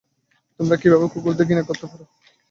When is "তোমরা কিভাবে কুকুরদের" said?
0.59-1.47